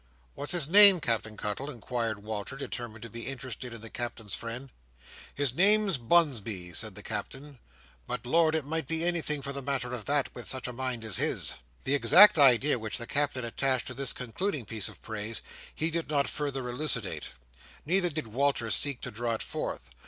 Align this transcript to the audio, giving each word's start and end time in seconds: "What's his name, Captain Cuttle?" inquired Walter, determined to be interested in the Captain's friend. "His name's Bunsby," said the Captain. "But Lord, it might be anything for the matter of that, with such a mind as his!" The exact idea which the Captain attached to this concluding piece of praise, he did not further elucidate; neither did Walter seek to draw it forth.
"What's 0.33 0.51
his 0.53 0.67
name, 0.67 0.99
Captain 0.99 1.37
Cuttle?" 1.37 1.69
inquired 1.69 2.23
Walter, 2.23 2.57
determined 2.57 3.03
to 3.03 3.09
be 3.11 3.27
interested 3.27 3.71
in 3.71 3.81
the 3.81 3.89
Captain's 3.91 4.33
friend. 4.33 4.71
"His 5.35 5.53
name's 5.53 5.99
Bunsby," 5.99 6.73
said 6.73 6.95
the 6.95 7.03
Captain. 7.03 7.59
"But 8.07 8.25
Lord, 8.25 8.55
it 8.55 8.65
might 8.65 8.87
be 8.87 9.05
anything 9.05 9.43
for 9.43 9.53
the 9.53 9.61
matter 9.61 9.93
of 9.93 10.05
that, 10.05 10.33
with 10.33 10.47
such 10.47 10.67
a 10.67 10.73
mind 10.73 11.03
as 11.03 11.17
his!" 11.17 11.53
The 11.83 11.93
exact 11.93 12.39
idea 12.39 12.79
which 12.79 12.97
the 12.97 13.05
Captain 13.05 13.45
attached 13.45 13.85
to 13.85 13.93
this 13.93 14.11
concluding 14.11 14.65
piece 14.65 14.89
of 14.89 15.03
praise, 15.03 15.39
he 15.75 15.91
did 15.91 16.09
not 16.09 16.27
further 16.27 16.67
elucidate; 16.67 17.29
neither 17.85 18.09
did 18.09 18.25
Walter 18.25 18.71
seek 18.71 19.01
to 19.01 19.11
draw 19.11 19.35
it 19.35 19.43
forth. 19.43 19.91